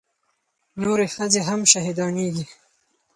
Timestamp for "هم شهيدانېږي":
1.47-2.45